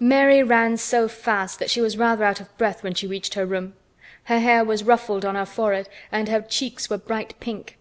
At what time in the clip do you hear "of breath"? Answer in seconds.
2.40-2.82